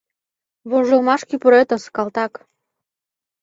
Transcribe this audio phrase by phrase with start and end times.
[0.69, 2.33] Вожылмашке пуретыс, калтак.